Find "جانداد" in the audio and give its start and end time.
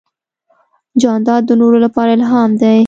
1.01-1.41